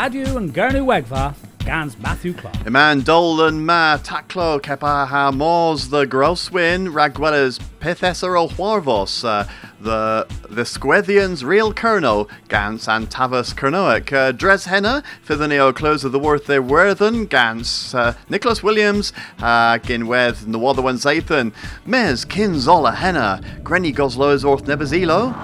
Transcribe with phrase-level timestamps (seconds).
[0.00, 2.56] Radio and Gernu Wegva, Gans Matthew Clark.
[2.66, 9.46] Iman Dolan ma taklo kepa ha mors the grosswin ragwellas pithesser o huarvos uh,
[9.78, 16.18] the the Squethians real kerno gans and tavus kernoic uh, henna fithaneo close of the
[16.18, 21.52] worth their worthen gans uh, Nicholas Williams uh, ginweth nawatherwan zathan
[21.84, 25.36] mes kinzola henna grenny goslo's orth nebazilo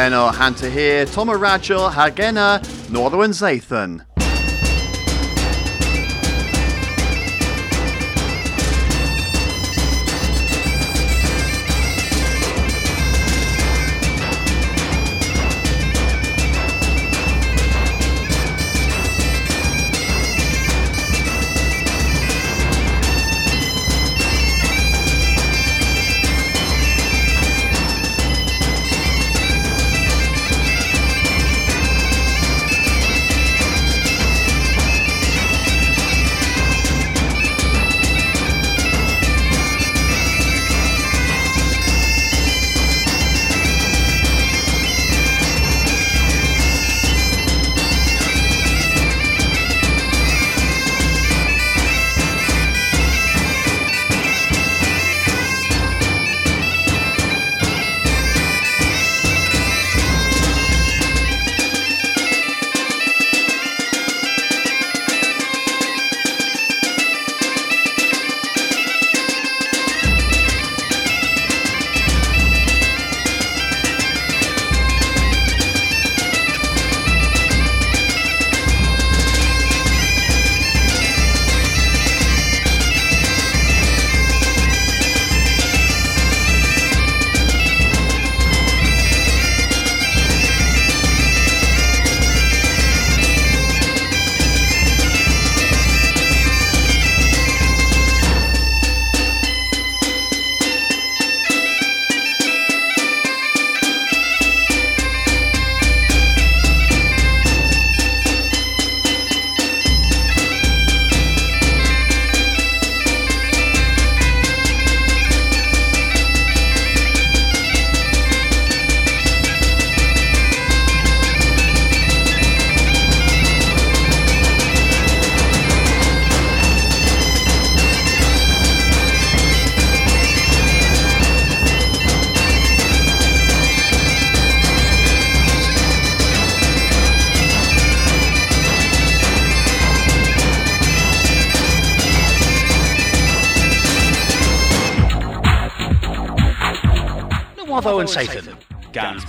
[0.00, 4.00] Heno Hanta here, Toma Rachel, Hagena, Northern Zathan.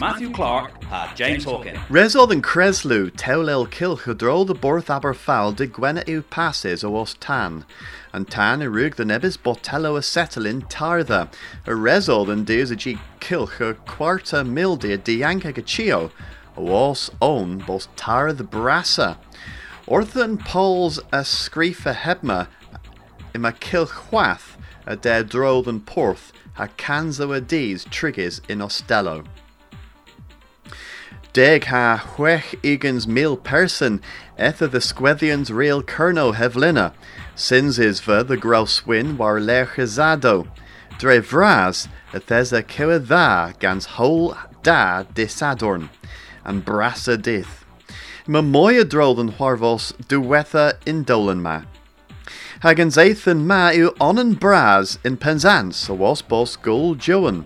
[0.01, 1.75] Matthew Clark ha James Hawkin.
[1.87, 7.65] Resod and Creslu teulel kilchudrol de borth aberfal de gwena passes o tan.
[8.11, 11.31] And tan rug the nebis botello a settling tartha.
[11.67, 16.09] A resod and deus a g kilch a quarta mildi a dianca gachio.
[16.57, 19.17] O os own bos tar the brassa.
[19.87, 22.47] Orthan poles a scrifa hebma
[23.35, 24.57] kilchwath
[24.87, 29.23] a de drodd and porth a canzo a dees triggers in ostello.
[31.33, 34.01] Deg ha chwech igans mil person
[34.37, 36.91] etha the squethians real kerno hevlina,
[37.35, 40.45] sins is ver the gross win war lerchizado.
[40.99, 45.89] Dre vraz, ethesa kewa gans hol da disadorn,
[46.43, 47.63] and brassa dith.
[48.27, 51.61] Ma moya drolden harvos duwetha indolen ma.
[52.61, 52.97] Hagens
[53.37, 57.45] ma u onen braz in Penzance, a was bos gul joan.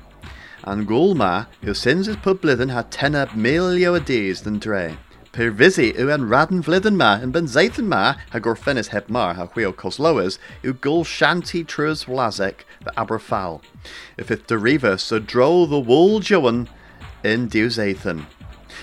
[0.68, 4.98] An gulma yw sins is publidden ha tenna milio a days than dre.
[5.32, 9.46] Per visi yw an radden ma yn ben zeithen ma ha gorfennis heb mar ha
[9.46, 13.62] chwio cosloas yw gul shanty trus wlazek the aberfal.
[14.18, 16.68] If it deriva so dro the wool joan
[17.24, 18.26] in zeithen.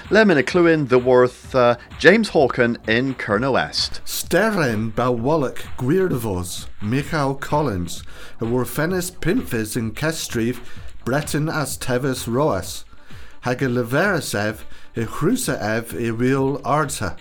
[0.08, 4.00] Lemon a cluin the worth uh, James Hawken in Kerno West.
[4.04, 8.04] Steren Balwallock Gweirdavos, Michael Collins,
[8.40, 10.60] a Warfenis Pintfis in Kestrif,
[11.04, 12.84] Breton as Tevis Roas,
[13.40, 14.60] Haga Leverasev,
[14.94, 17.16] e Chrusaev e Real Arta.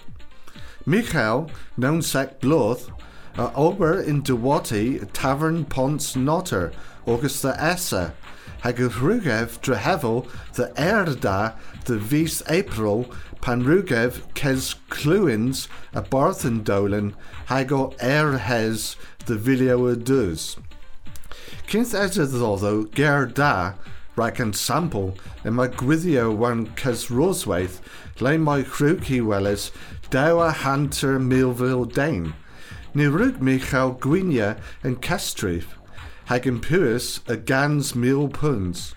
[0.86, 2.92] Michael, known sec Bloth,
[3.38, 6.74] a Ober in Dewati, Tavern ponts Notter,
[7.08, 8.14] Augusta Essa,
[8.62, 11.56] Haga Rugev Drehevel, the Erda,
[11.86, 13.12] the Vis April,
[13.42, 17.16] Panrugev, Kes Cluins, a Barthen Dolan,
[17.48, 18.96] Erhez,
[19.26, 19.96] the Vilio
[21.72, 21.92] Aduz.
[21.92, 23.74] Kins Edithodo Ger Da,
[24.18, 27.80] Rakan Sample, and my Gwithio one Kes Rosewaith,
[28.20, 29.72] lay my Kruki Wellis,
[30.10, 32.34] Dawa Hunter Millville Dane.
[32.94, 35.68] Nirug Michael Gwynia and Castrif,
[36.26, 38.94] Hagen Puis a Gans Mil Puns.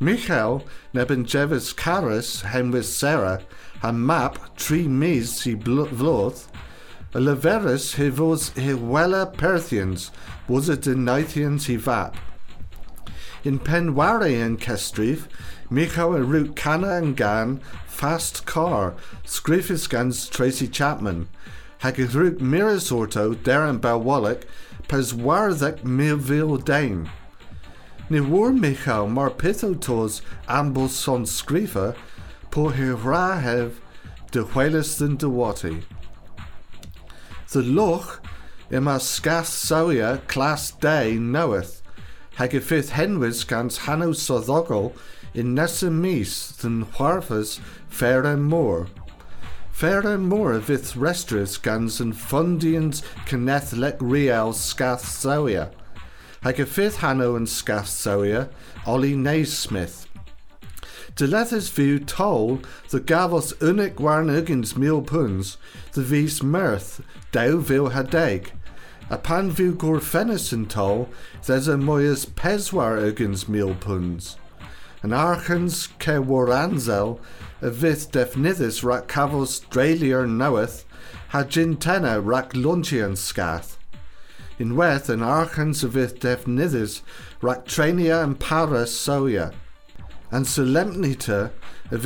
[0.00, 3.40] Michael Neben Jevis Caras Henwis Sarah,
[3.84, 6.71] a map Tree Mis si Vloth, a
[7.12, 10.10] Leverus he vos he wella Perthians,
[10.48, 12.14] was it in Nithians he vap.
[13.44, 15.26] In Penware and Kestrif,
[15.68, 21.28] Michael and Root Canna and Gan, Fast Car, Scriffis Gans Tracy Chapman,
[21.80, 24.44] Hagadruk Mirasorto, Darren Balwallock,
[24.88, 27.10] Pes Warthak Millville Dane.
[28.08, 31.94] Ni war Michael mar pithotos ambos son scrifa,
[32.50, 33.74] po hirahev
[34.30, 35.82] de whaleston de wati.
[37.52, 38.24] The loch
[38.70, 41.82] ima scath sawia class day knoweth,
[42.36, 44.96] hag fifth henwis gans hanno sothogol
[45.34, 48.86] in nessa mis wharfas fair and more.
[49.70, 55.70] Fair and more vith restris gans and fundians kenneth lek real scath sawia.
[56.40, 58.48] Hag fifth hanno and scath sawia,
[58.86, 60.06] Ollie Naismith.
[61.18, 65.58] View toll the gavos unig warn ugins mil puns,
[65.92, 68.52] the vis mirth, dau vil hadeg.
[69.10, 71.08] A pan view gor fenison toll,
[71.46, 74.36] there's a moyas peswar ugins mil puns.
[75.02, 77.18] An archens ke waranzel,
[77.60, 80.84] a vith defnithis rak cavos dralier knoweth,
[81.30, 83.76] ha gintena rak lunchian scath.
[84.58, 87.02] In weth an archens a vith defnithis
[87.40, 89.52] rak trainia and para soya
[90.32, 91.50] and solemnita
[91.90, 91.98] the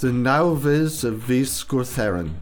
[0.00, 2.34] the nauvis of vis gortherin.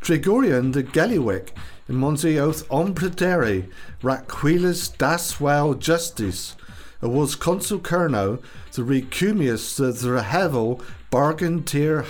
[0.00, 1.50] Trigorian the Gelliwick
[1.88, 3.70] in Monsi oath ompredere
[4.02, 6.56] rak quilis das well justice,
[7.00, 8.42] was consul kerno
[8.72, 12.02] the recumius the drehevel bargain tier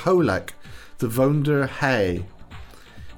[0.99, 2.25] the vonder hay.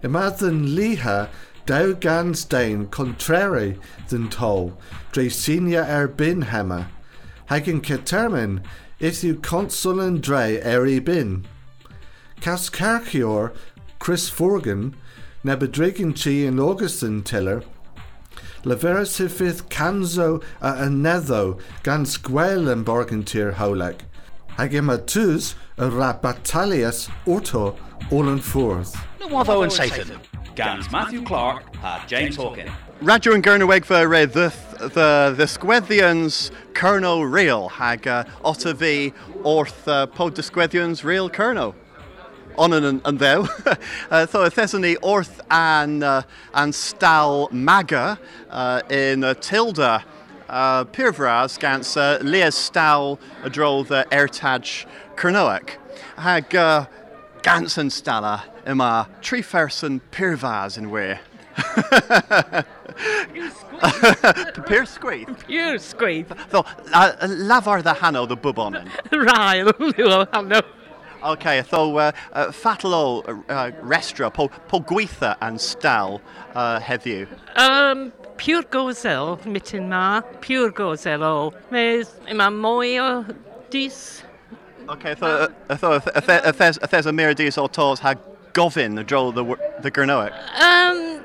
[0.03, 1.29] Imathan liha
[1.65, 4.77] Dau gans dain contrary than toll,
[5.13, 6.89] Dracenia er bin hemmer.
[7.47, 8.65] Hagen ketermin,
[8.99, 11.47] if you consul and dre eri bin.
[12.41, 13.55] Cas carcior,
[14.03, 14.95] Chris Forgan,
[15.45, 17.63] Nebedrigan chi and Augustin tiller,
[18.65, 24.01] Leveris hifith canzo a anetho gans gwel and borgantir holek.
[24.59, 27.77] Hagematus a rabatalias orto
[28.11, 28.97] all and forth.
[29.21, 30.19] No Watho and Satan.
[30.57, 32.73] Gans Matthew Clark ha James Hawkin.
[33.03, 39.13] Radio and Gernawegva re the the the Squethians Kerno real hag uh, otta vi
[39.45, 41.77] orth uh, pod the Squethians real Kerno.
[42.57, 43.43] Onan and, and thou.
[44.11, 46.23] uh, so Thessany orth an, uh,
[46.55, 48.19] and stal maga
[48.51, 50.05] uh, in uh, Tilda
[50.49, 55.71] uh, Pirvras gans uh, Leas Stahl a drol the Ertaj Kernoak.
[56.17, 56.87] Hag uh,
[57.43, 61.15] Gansen Stala ima Trefersen Pirvas in we.
[64.67, 65.47] Pir squeeth.
[65.47, 66.27] Pure squeeze.
[66.51, 68.89] So, uh, lavar the hano the bubonin.
[69.13, 70.73] Right.
[71.25, 76.21] Okay, so uh, uh, fatalo uh, restra po po gweitha and stal
[76.55, 77.29] uh, heddiw.
[77.55, 81.53] Um, pure gozel, mitin ma, pure gozel o.
[81.71, 83.25] Mes, yma mwy o
[83.71, 84.25] dis.
[84.89, 88.15] Okay, so uh, so if there's a mirror dis or tos ha
[88.53, 89.45] govin the drol the
[89.81, 90.33] the Gernoic.
[90.61, 91.23] Um,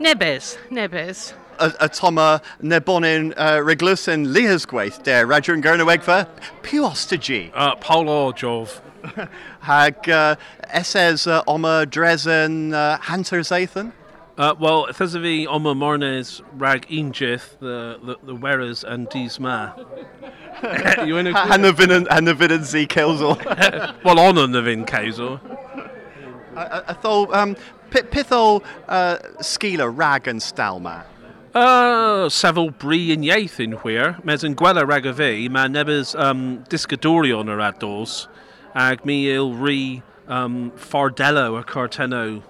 [0.00, 1.34] nebes, nebes.
[1.58, 6.26] A, a toma nebonin uh, reglusin lias gweith der Radjun Gernoic for
[6.62, 7.50] puostagy.
[7.54, 8.80] Uh, Polo Jove.
[9.60, 10.36] Hag uh,
[10.72, 13.92] SS uh, oma Dresden uh, Hanter Zathan.
[14.38, 19.08] Uh, well, if there's a v Oma Mornes Rag Injith, the the the Weras and
[19.08, 19.72] Disma.
[21.06, 24.04] you in a Hanna Vinnen Z Kilzel.
[24.04, 25.40] well on the Vin Kazel.
[26.56, 27.56] I thought um
[27.90, 31.04] Pi- uh, Skila Rag and Stalma.
[31.56, 36.10] Uh, Savile Bree in Yaith in where, mes yn gwella rag a fi, ma nebys
[36.20, 38.26] um, disgadorion ar ados,
[38.74, 42.42] ag mi il ri um, fardello a carteno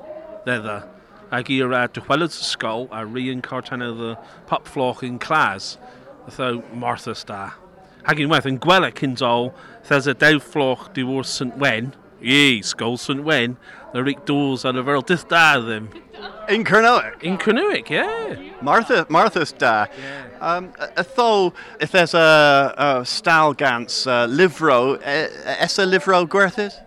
[0.43, 0.89] ddedda,
[1.31, 4.11] ag i ar dychwelyd ysgol a ri yn carteno the
[4.51, 5.79] popfloch in class,
[6.39, 7.53] tho Martha sta.
[8.11, 9.53] Ag unwaith yn gwella cyntol,
[9.87, 13.55] thes a dewfloch di wrth St Wen, ie, sgol St Wen,
[13.95, 15.93] the ric doors ar y fel dith da ddim.
[16.51, 17.23] In Kernoic.
[17.23, 17.39] In
[17.87, 18.46] yeah.
[18.63, 19.87] Martha, Martha's da.
[20.41, 26.83] Um, I thought if there's a, a Stalgans uh, livro, uh, essa livro gwerthed?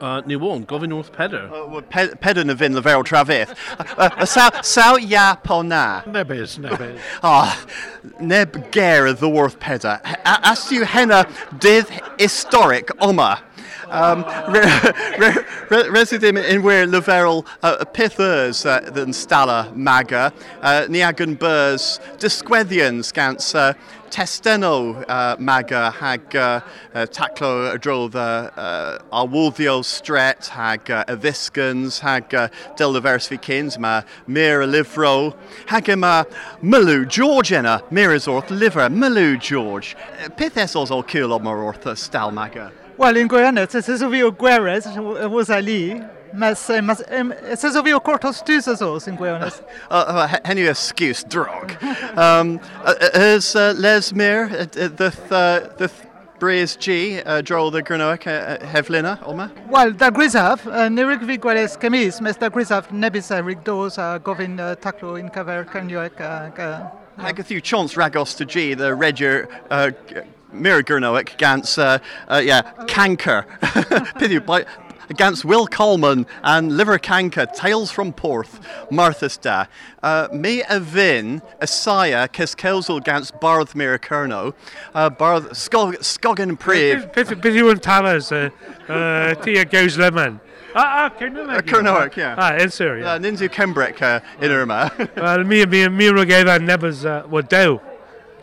[0.00, 1.48] Uh, ni one, gofyn wrth peder.
[1.54, 3.54] Uh, pe- Pedon of in Level Traveth.
[3.96, 6.04] Uh, Sao sao ya pona.
[6.04, 6.98] Nebys, nebys.
[7.22, 7.64] Ah,
[8.20, 10.00] neb ger the worth peda.
[10.24, 11.24] As you henna
[11.58, 11.88] dydd
[12.20, 13.42] historic oma.
[13.90, 14.60] Um, re,
[15.18, 15.34] re,
[15.70, 23.12] re, residim in where leverel uh, pithers uh, than stala maga, uh, niagan burs disquethians
[23.12, 23.74] gans uh,
[24.14, 26.60] testeno uh, maga hag uh,
[26.94, 31.04] uh, taclo dro the uh, arwolthio stret hag uh,
[32.00, 35.34] hag uh, del diversificins ma mir a livro
[35.66, 36.24] hag yma
[36.62, 37.50] Milu George
[37.90, 39.96] mir orth liver Milu George.
[40.24, 44.30] Uh, pith esos o cul o uh, maga Wel, yn gwirionedd, es o fi o
[44.32, 44.86] gweres,
[45.32, 46.00] was a li,
[46.32, 47.00] mas, mas,
[47.50, 49.60] es o fi o cortos dys as os yn gwirionedd.
[49.90, 51.74] uh, uh, he- henny excuse drog
[52.16, 55.90] um, uh, uh, is uh, Les Mir uh, uh, the uh, the
[56.38, 61.26] Breeze G uh, drol the Granoic uh, uh, heflina oma Wel, da grisaf, uh, nirig
[61.26, 65.30] fi gweres cemis, mes da grisaf nebys a rig dos a gofyn uh, taclo un
[65.30, 66.60] cyfer cynioec ag...
[66.60, 69.90] Uh, few chance ragos to G, the Reger uh,
[70.54, 73.46] g- Miragurnoic gans, uh, uh, yeah, Canker.
[73.60, 74.64] Pithu, by,
[75.10, 79.66] against Will Coleman and Liver Canker, Tales from Porth, Martha's Da.
[80.02, 84.54] Uh, me a vin, Isaiah, Kiskelsel against Barth Mirakurno,
[84.94, 88.50] uh, Barth, Skog, Skogan Priv, Beth beth yw yn talas y
[88.88, 90.40] uh, a gaws lemon?
[90.76, 92.18] Ah, ah, Cernyweg.
[92.18, 92.34] Uh, yeah.
[92.36, 93.18] Ah, yn syr, uh.
[93.18, 94.90] Ninzu Kembrick uh, in Irma.
[95.16, 97.80] Wel, mi, mi, mi rog efa nebys, uh, wel, dew.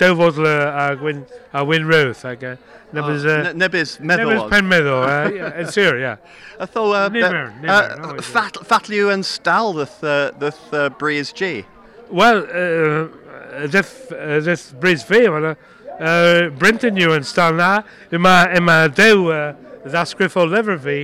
[0.02, 2.56] Dew fod le a gwyn, a wyn rwth, uh,
[2.92, 4.48] nebys, uh, nebys Meddwl.
[4.50, 6.16] pen meddwl, uh, yn syr, ie.
[6.60, 10.32] I thought uh, Niver, uh, niver, uh, no, it's- Fat, Fatliu and Stal the uh,
[10.40, 11.66] the uh, Breeze G.
[12.10, 17.70] Wel, uh, deth, uh, deth brys fi, wel, uh, Brenton yw yn stal na,
[18.12, 19.54] yma, yma dew uh,
[19.86, 20.98] ddasgrif o lyfr fi,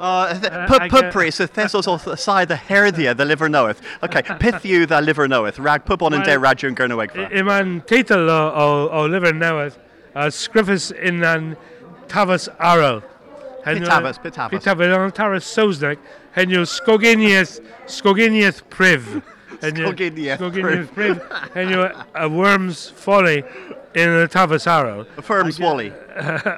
[0.00, 1.40] Uh, Uh, pub I pub priest,
[1.74, 3.82] also side the herdia the liver knoweth.
[4.02, 5.58] Okay, pith you the liver knoweth.
[5.58, 7.10] Rag pub on and de Well, rajun gurnaweg.
[7.30, 9.76] Yma'n teitl o, o, lyfr newydd,
[10.14, 11.56] uh, sgrifus yn an
[12.08, 13.02] tafas arol.
[13.64, 14.50] Pitafas, pitafas.
[14.56, 15.98] Pitafas, yn tafas Saesneg,
[16.38, 19.20] hyn yw skoginiaeth, skoginiaeth prif.
[19.60, 22.00] Hyn yw- Skoginiaeth Skoginiaeth prif.
[22.14, 23.44] A worm's folly
[23.94, 25.04] in y tafas arol.
[25.22, 25.92] Firms Wally.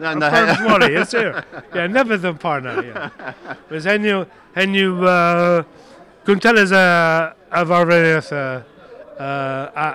[0.00, 1.44] No, no, Firm's Wally, yes sir.
[1.74, 3.54] Yeah, never the partner, yeah.
[3.70, 5.62] Mas hyn yw, uh,
[6.26, 9.94] gwntelydd a, a farferiaeth uh, uh,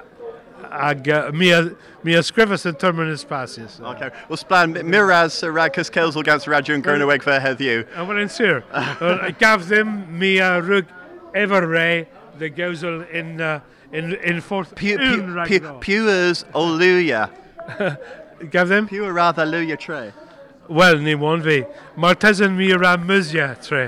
[0.72, 1.62] ag uh, mi, a,
[2.04, 3.80] mi ysgrifas yn terminus pasis.
[3.80, 7.86] Okay, well, splan Miraz uh, rag cys kills against rajun gurnaweg for heddiw.
[7.96, 8.64] A wel yn sir.
[9.02, 10.90] Wel, Gaf ddim mi a rwg
[11.38, 12.08] efo'r rei
[12.40, 13.60] the gawsol in, uh,
[13.92, 17.30] in, in ffordd Pew pew rhaid pew pewers oluya.
[18.52, 18.88] Gaf ddim?
[18.88, 20.12] Pew rather luya tray.
[20.70, 21.66] Well, ni mwyn fi.
[21.96, 23.88] Mae'r tesyn mi a ram mysia, tre.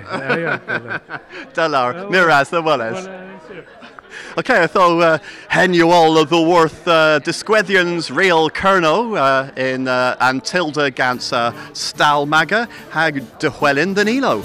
[1.54, 3.08] Dalar Miraz the Wallace.
[4.38, 5.18] Okay, I thought uh,
[5.50, 11.34] hen you all of the worth uh, disgweddians real kerno uh, in uh, Antilda gans
[11.34, 14.42] uh, Stalmaga hag dychwelyn Danilo.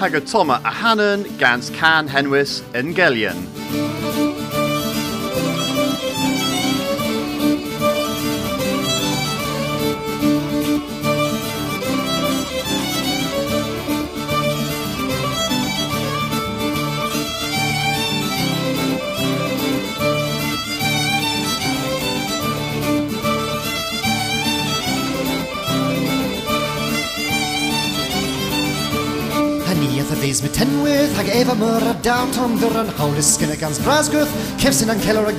[0.00, 3.99] Hag y toma a hanen gans can henwys yn gelion.
[30.60, 35.00] Tenwydd Hag efa myr a dawn tom ddwr yn hawlis Gynna gans brasgwth Cefsyn yn
[35.04, 35.32] celer a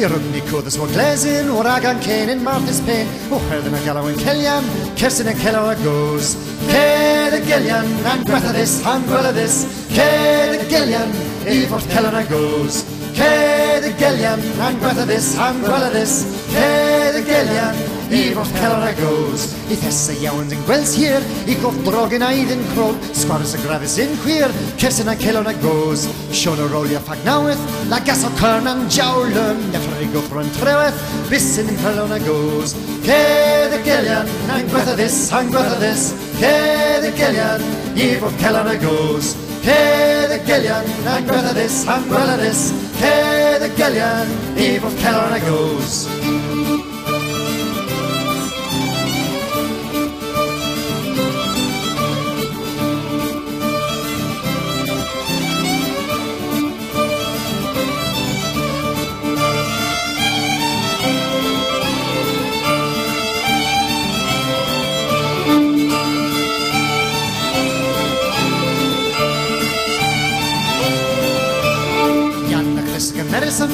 [0.00, 3.86] I rwgni cwddys o glesyn O'r agan cen yn marthus pen O herddyn yn
[4.20, 4.68] celian
[5.00, 6.34] Cefsyn yn celer a goes
[6.68, 9.58] Ced y gelian A'n gwerthadus A'n gweledus
[9.94, 12.84] Ced y gelian I fod celer a goes
[13.16, 19.44] Ced y gelian A'n gwerthadus A'n gweledus Ced y gelian I fod celer a goes
[19.66, 23.96] I iawn yn gwels hir I goff drog yn aid yn crol Sgwars y grafus
[24.04, 26.04] yn chwir Cefsyn a celon a goes.
[26.30, 27.58] Sion o rolio ffag nawydd
[27.90, 32.20] La gas o cyrn am jawlym Neffr i gofro yn trewedd Bysyn yn celon a
[32.22, 32.76] goes.
[33.02, 36.06] Cedd y gelian A'n gwerthadus, a'n gwerthadus
[36.38, 39.34] Cedd y gelian I fod celon a goes.
[39.66, 42.66] Cedd y gelian A'n gwerthadus, a'n gwerthadus
[43.02, 46.04] Cedd y gelian I fod celon a goes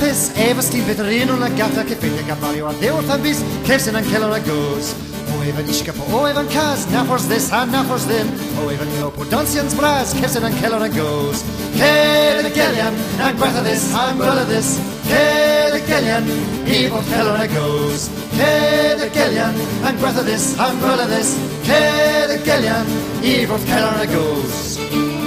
[0.01, 2.69] yn merys am pys Efos ti'n fydd yr un o'n agata Cef ffeindio gan fario
[2.69, 4.95] ar ddew wrth am bus Cef sy'n ancelon a goes
[5.31, 8.89] O efan isgap o efan cas Na ffors this a na ffors ddim O efan
[8.99, 11.45] no po donsians bras Cef sy'n ancelon a goes
[11.77, 14.79] y gelian Na gwertha this a gwella this
[15.11, 16.29] Ced y gelian
[16.67, 18.09] I fod celon a goes
[18.41, 21.37] y gelian Na gwertha this a gwella this
[21.69, 22.87] gelian
[23.23, 25.20] I fod a goes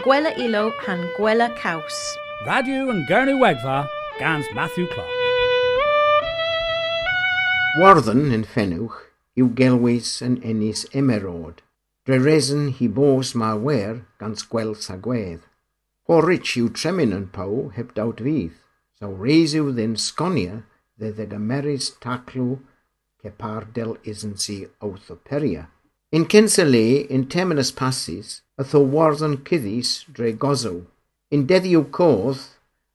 [0.00, 2.16] An gwela ilo han gwela caws.
[2.46, 3.86] Radio and Gurney Wegva,
[4.18, 5.10] Gans Matthew Clark.
[7.76, 8.96] Warden yn ffenwch
[9.36, 11.60] yw gelwys yn ennis emerod.
[12.08, 15.44] Dre resen hi bos ma wer gans gwels a gwedd.
[16.08, 18.56] O rich yw tremin yn pau heb dawt fydd.
[18.96, 20.62] So reis yw ddyn sgonia
[20.96, 22.56] dde ddeg ameris taclw
[23.20, 24.62] ke par del isensi
[25.28, 25.68] peria.
[26.10, 30.74] In kensa le in teminus passis y thorwarddan cyddis dre gozo.
[31.32, 32.42] Yn deddiw codd,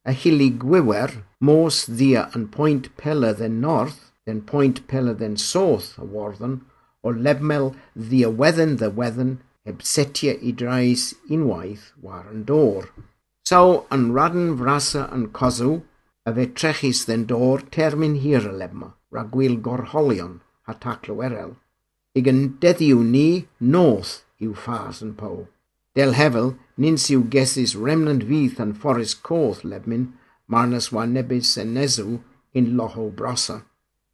[0.05, 5.95] a hili gwywer, mos ddia yn pwynt peledd yn north, then point pela then soth
[5.97, 6.59] y warddon,
[7.01, 12.91] o lebmel ddiawedden ddiwedden heb setia i drais unwaith war yn dor.
[13.49, 15.81] So, yn radden frasa yn cosw,
[16.25, 21.57] a fe trechis ddyn dor termyn hir y lebma, ragwyl gorholion a taclo erel.
[22.17, 23.27] Igen deddiw ni
[23.59, 25.45] north, yw ffas yn pow.
[25.95, 30.09] Del hefel, nins yw gesis remnant fydd and Forest coth lebmin,
[30.51, 32.19] marnas wa nebys en nesu
[32.53, 33.61] in loho brosa.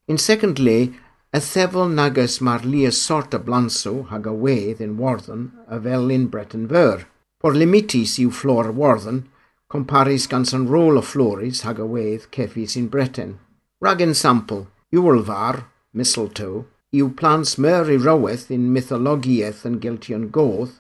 [0.08, 0.94] In second le,
[1.34, 6.28] a Thevel nagus mar lia sorta blanso hag a wedd in Warden a fel in
[6.28, 7.08] Breton ver.
[7.39, 9.24] Por limitis yw flor Warden,
[9.67, 12.28] comparis gans an rôl o floris hag a wedd
[12.76, 13.39] in Breton.
[13.80, 15.63] Rag in sample, ywlfar,
[15.96, 20.78] mistletoe, yw plants mer roweth in mythologiaeth yn geltion goth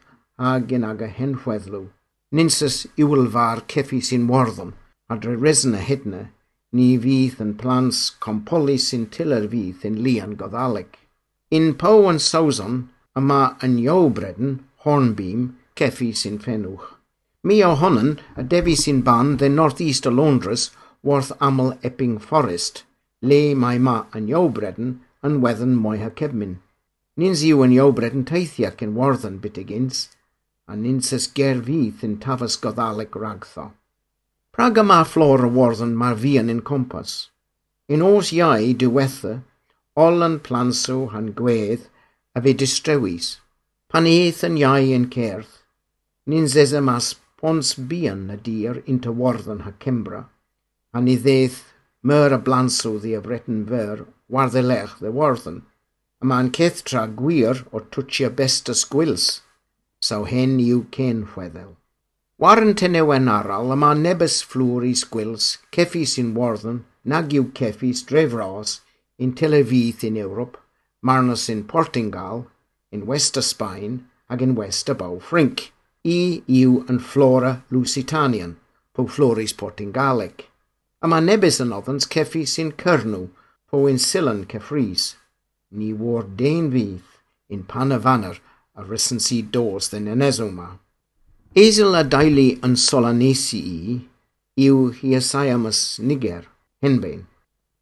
[0.49, 1.87] agin ag a henhweddlw.
[2.35, 4.73] Ninsys iwlfa'r ceffi sy'n warddon,
[5.11, 6.21] a dre resna hydna,
[6.75, 10.95] ni fydd yn plans compoli sy'n tyler fydd yn lian goddalig.
[11.57, 12.77] In pow yn sawson,
[13.19, 16.87] yma yn iow bredyn, hornbeam, ceffi sy'n ffenwch.
[17.43, 20.69] Mi honan a defi sy'n ban the North East o Londres
[21.03, 22.83] worth aml Epping Forest,
[23.21, 26.59] le mae ma yn iow bredyn yn weddyn mwy ha cefmin.
[27.17, 30.15] Nins yw yn iow bredyn teithiac yn warddon bit against,
[30.71, 33.65] a ninses gerfydd yn tafas goddaleg ragtho.
[34.55, 37.15] Prag yma flor y warddon mar fi yn un compas.
[37.91, 39.33] Un os iau diwetha,
[40.05, 41.89] ol yn planso han gwedd
[42.35, 43.33] a fe distrewis,
[43.91, 45.49] pan eith yn iau yn cerdd,
[46.31, 46.95] ninsys yma
[47.41, 50.23] pons bian y dir un tywarddan ha Cembra,
[50.95, 51.59] a ni ddeth
[52.07, 55.61] myr y blanso ddi y breton fyr warddilech ddi warddon,
[56.29, 59.41] mae'n cethtra gwir o twtio bestas gwils,
[60.01, 61.75] saw hen yw cen chweddel.
[62.41, 67.91] Waren tenewen aral, a mae'n nebys flwr i sgwils, ceffi sy'n warddon, nag yw ceffi
[67.93, 68.79] strefros,
[69.21, 70.57] in Tel Aviv in Ewrop,
[71.05, 72.47] marnas in Portingal,
[72.91, 75.69] in West Spain, ag in West Bow Ffrink.
[76.03, 78.55] I yw yn Flora Lusitanian,
[78.93, 80.47] po Floris Portingaleg.
[81.01, 83.27] A mae nebys yn oddans ceffi sy'n cyrnw,
[83.69, 85.15] po in Silan Cefris
[85.71, 87.07] ni war dein fydd
[87.49, 88.35] in pan y fanner
[88.75, 90.79] a recensi dos de nenesoma.
[91.55, 93.99] Ezil a daili yn solanesi i
[94.67, 96.45] yw hiasaiamas niger,
[96.83, 97.25] henbein.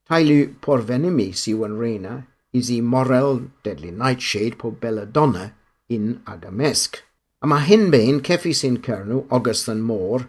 [0.10, 2.16] Tailu porvenimis yw yn reina
[2.54, 5.52] isi morel deadly nightshade po belladonna
[5.90, 7.04] in agamesk.
[7.42, 10.26] A mae henbein ceffi sy'n cernw ogys yn môr,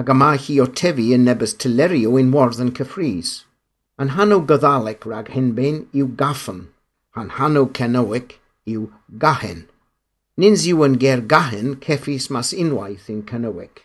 [0.00, 3.44] ac yma hi o tefi yn nebys tylerio yn wardd yn cyffrys.
[4.00, 6.64] Yn hanw goddalec rag henbein yw gaffan,
[7.20, 8.88] yn hanw cenowic yw
[9.22, 9.66] gahen.
[10.40, 13.82] Nins yw yn gergahen ceffis mas unwaith yn cynnywig,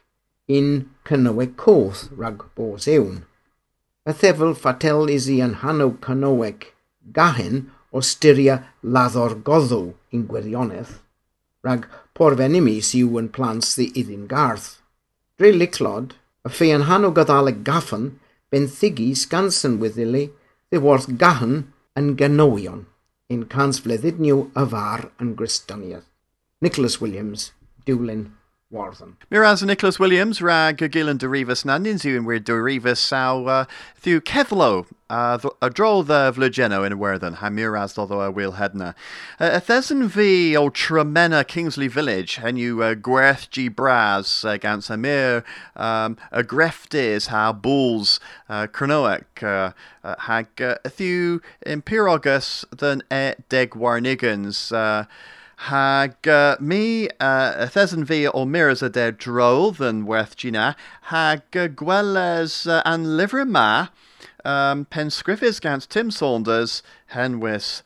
[0.58, 0.70] un
[1.10, 3.18] cynnywig coth rhag bos ewn.
[4.08, 6.70] Y thefel ffatel is i yn hanw cynnywig
[7.18, 8.56] gahen o styria
[8.96, 9.82] laddor goddw
[10.16, 10.96] yn gwirionedd,
[11.68, 14.72] rhag porfenimis yw yn plans ddi iddyn garth.
[15.36, 16.16] Dre liclod,
[16.48, 18.14] y ffei yn hanw gaddaleg gaffan,
[18.48, 20.30] benthigi sgansyn wyddili,
[20.72, 21.66] ddiwrth gahan
[22.00, 22.86] yn gynowion,
[23.28, 26.12] yn cansfleddyd niw y far yn Grystyniaeth.
[26.66, 27.52] Nicholas Williams,
[27.86, 28.32] Dwlin,
[28.74, 29.18] Warthen.
[29.30, 33.66] Miraz Nicholas Williams rag y gilan derifus na yw'n wir derifus saw uh,
[34.02, 38.96] thiw ceddlo uh, a dro the vlugeno in Werthen ha miraz doddo a wil hedna.
[39.40, 44.58] Uh, a thesyn fi o Tremena Kingsley Village hen yw uh, gwerth g bras uh,
[44.58, 45.44] gans a mir
[45.76, 49.72] um, a greftis ha bulls uh, cronoec uh,
[50.04, 55.06] uh, hag uh, thiw impirogus than e deg warnigans uh,
[55.58, 60.76] hag uh, mi uh, thesyn fi o miras a de drodd yn werth gina.
[61.14, 63.06] Hag uh, gweles uh, an
[64.46, 67.82] um, pensgriffis gant Tim Saunders henwys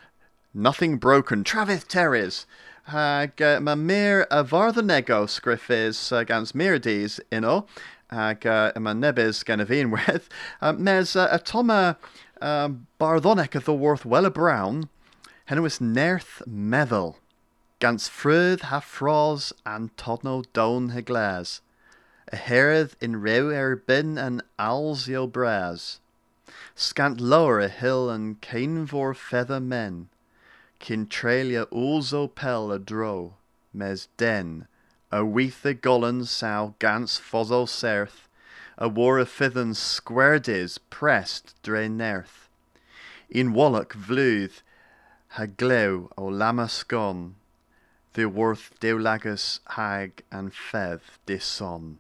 [0.54, 2.46] Nothing Broken Travis Terrys.
[2.86, 7.66] Hag uh, mae mir fardd y nego uh, gans Mirides uno
[8.10, 10.26] hag uh, mae nebys gan y fi'n wedd
[10.62, 11.98] uh, mes uh, y toma
[12.42, 12.70] uh,
[13.02, 14.88] barddonec y ddorth well y brown
[15.52, 17.14] henwys nerth meddwl
[17.80, 21.62] gans fryd ha fros an todno down he glas.
[22.32, 26.00] A heredd in rew er bin an owls yo bras.
[26.76, 30.10] Scant lower a hill and cain vor feather men.
[30.80, 33.36] Kin trailia also pel a dro,
[33.74, 34.68] mes den,
[35.12, 38.28] a weath a gollen sow gans fozzo serth,
[38.78, 42.50] a war a fithen squaredis pressed dre nerth.
[43.30, 44.62] In wallock vluth,
[45.30, 47.36] ha glew o lama scon,
[48.20, 52.00] the worth deulagus hag and fev dison.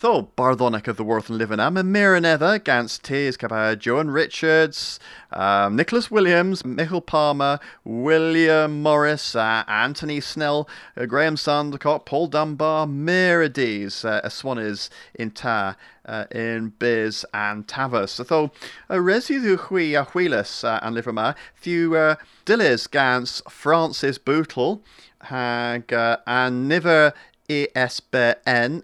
[0.00, 5.00] Tho Barthonic of the worth and living am, and Miranether, Gans Cabaya, Joan Richards,
[5.32, 12.86] um, Nicholas Williams, Michael Palmer, William Morris, uh, Anthony Snell, uh, Graham Sandercock, Paul Dunbar,
[12.86, 18.24] Mirides, uh, Aswanis in Ta, uh, in Biz and Tavus.
[18.26, 18.52] Tho
[18.90, 24.82] uh, residu hui a huilas uh, and liverma, few uh, Dillis Gans Francis Bootle,
[25.22, 27.14] hag uh, and niver
[27.48, 28.82] ESBN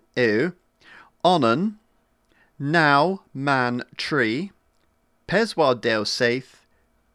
[1.24, 1.78] onan,
[2.58, 4.52] now man tree,
[5.28, 6.66] peswar deo saith,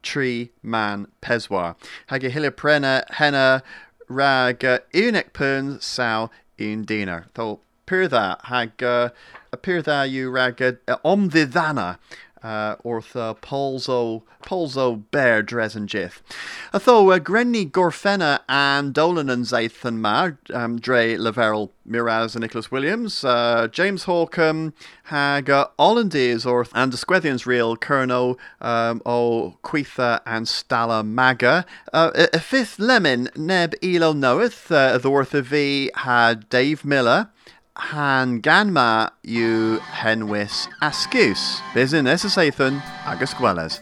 [0.02, 1.76] tree man peswar.
[2.08, 3.64] Hag y hila prena henna
[4.08, 7.26] rag uh, unig pun saw un dinar.
[7.34, 9.10] Tho pyr dda hag uh,
[9.54, 10.62] y pyr dda yw rag
[12.44, 12.76] uh,
[13.16, 16.22] uh, polso, polso bear dres and jith.
[16.74, 22.70] Atho uh, grenni gorfenna and dolan and zaithan ma, um, dre Laverell Miraz and Nicholas
[22.70, 24.74] Williams, uh, James Hawcombe,
[25.04, 31.66] hag uh, Hollandies or and the Squethians real Kerno um, o Quitha and Stala Maga.
[31.94, 37.30] Uh, a, fifth lemon neb elo knoweth, uh, the of V had Dave Miller,
[37.78, 41.62] han ganma yw henwys asgus.
[41.76, 43.82] Bys yn esaethyn agus gweles.